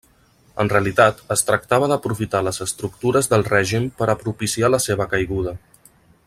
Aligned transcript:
En 0.61 0.69
realitat 0.71 1.19
es 1.35 1.45
tractava 1.49 1.89
d'aprofitar 1.91 2.41
les 2.47 2.59
estructures 2.67 3.31
del 3.35 3.47
règim 3.51 3.87
per 4.01 4.09
a 4.15 4.19
propiciar 4.25 4.73
la 4.77 4.81
seva 4.89 5.09
caiguda. 5.15 5.55